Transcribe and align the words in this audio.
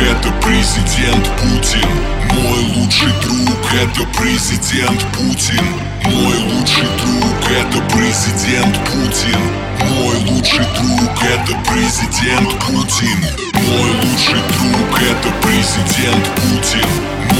это 0.00 0.30
президент 0.42 1.28
Путин. 1.40 1.88
Мой 2.32 2.60
лучший 2.76 3.12
друг 3.22 3.58
это 3.74 4.06
президент 4.18 5.04
Путин. 5.12 5.64
Мой 6.04 6.38
лучший 6.38 6.88
друг 6.98 7.50
это 7.50 7.82
президент 7.94 8.78
Путин. 8.86 9.40
Мой 9.90 10.16
лучший 10.30 10.64
друг 10.78 11.22
это 11.22 11.56
президент 11.68 12.48
Путин. 12.60 13.18
Мой 13.54 13.90
лучший 14.02 14.40
друг 14.56 15.02
это 15.02 15.30
президент 15.42 16.24
Путин. 16.36 16.88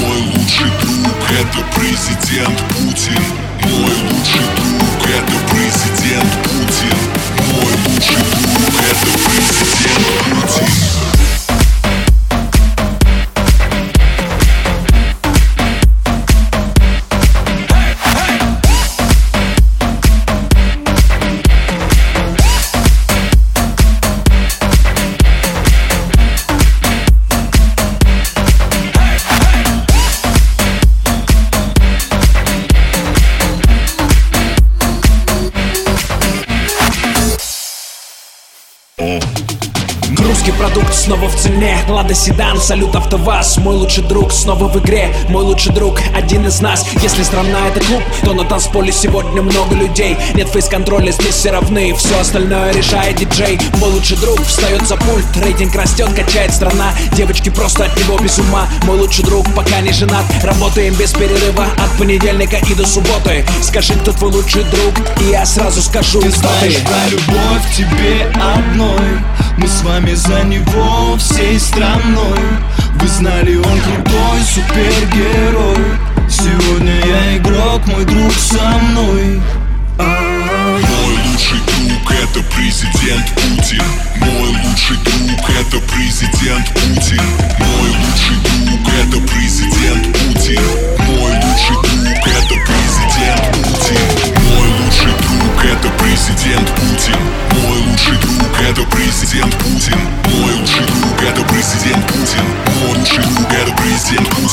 Мой 0.00 0.20
лучший 0.34 0.70
друг 0.82 1.16
это 1.30 1.64
президент 1.74 2.58
Путин 2.70 2.87
Oh. 39.00 39.57
Русский 40.28 40.52
продукт 40.52 40.92
снова 40.92 41.26
в 41.26 41.36
цене. 41.36 41.78
Лада 41.88 42.12
Седан, 42.12 42.60
салют 42.60 42.94
АвтоВАЗ. 42.94 43.56
Мой 43.58 43.76
лучший 43.76 44.04
друг 44.04 44.30
снова 44.30 44.68
в 44.68 44.78
игре. 44.78 45.08
Мой 45.30 45.42
лучший 45.42 45.72
друг, 45.72 46.02
один 46.14 46.46
из 46.46 46.60
нас. 46.60 46.86
Если 47.02 47.22
страна 47.22 47.68
это 47.68 47.80
клуб, 47.80 48.02
то 48.22 48.34
на 48.34 48.44
танцполе 48.44 48.92
сегодня 48.92 49.40
много 49.40 49.74
людей. 49.74 50.18
Нет 50.34 50.48
фейс-контроля, 50.48 51.12
здесь 51.12 51.34
все 51.34 51.50
равны. 51.50 51.94
Все 51.94 52.20
остальное 52.20 52.74
решает 52.74 53.16
диджей. 53.16 53.58
Мой 53.80 53.90
лучший 53.90 54.18
друг 54.18 54.38
встает 54.42 54.86
за 54.86 54.98
пульт. 54.98 55.24
Рейтинг 55.42 55.74
растет, 55.74 56.10
качает 56.14 56.52
страна. 56.52 56.92
Девочки 57.14 57.48
просто 57.48 57.86
от 57.86 57.98
него 57.98 58.18
без 58.18 58.38
ума. 58.38 58.68
Мой 58.84 58.98
лучший 58.98 59.24
друг 59.24 59.46
пока 59.54 59.80
не 59.80 59.92
женат. 59.94 60.26
Работаем 60.44 60.92
без 60.92 61.12
перерыва. 61.14 61.68
От 61.78 61.98
понедельника 61.98 62.58
и 62.68 62.74
до 62.74 62.86
субботы. 62.86 63.46
Скажи, 63.62 63.94
кто 63.94 64.12
твой 64.12 64.30
лучший 64.30 64.64
друг? 64.64 64.94
И 65.22 65.30
я 65.30 65.46
сразу 65.46 65.80
скажу, 65.80 66.20
Ты 66.20 66.30
знаешь 66.30 66.76
про 66.84 67.08
любовь 67.08 67.74
тебе 67.74 68.30
одной 68.34 69.47
Мы 69.58 69.66
с 69.66 69.82
вами 69.82 70.14
за 70.14 70.44
него 70.44 71.16
всей 71.16 71.58
страной. 71.58 72.38
Вы 73.00 73.08
знали, 73.08 73.56
он 73.56 73.80
крутой 73.80 74.40
супергерой. 74.54 75.84
Сегодня 76.30 76.94
я 77.04 77.36
игрок, 77.38 77.84
мой 77.88 78.04
друг 78.04 78.32
со 78.32 78.62
мной. 78.78 79.40
Мой 79.98 80.82
лучший 81.26 81.58
друг 81.66 82.12
это 82.12 82.40
президент 82.54 83.26
Путин. 83.34 83.82
Мой 84.20 84.48
лучший 84.48 84.96
друг 84.98 85.50
это 85.50 85.80
президент 85.92 86.68
Путин 86.74 87.37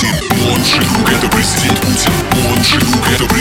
Путин, 0.06 0.54
он 0.54 0.64
же 0.64 0.78
любит 0.78 1.24
обрести 1.24 1.70
Путин, 1.70 2.14
он 2.48 2.64
же 2.64 2.80
любит 2.80 3.22
обрести 3.22 3.35